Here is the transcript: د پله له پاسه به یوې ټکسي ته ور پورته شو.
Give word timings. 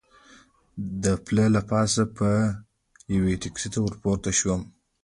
د 1.03 1.05
پله 1.25 1.45
له 1.55 1.61
پاسه 1.69 2.03
به 2.15 2.31
یوې 3.15 3.35
ټکسي 3.41 3.67
ته 3.73 3.79
ور 3.81 3.93
پورته 4.03 4.31
شو. 4.39 4.53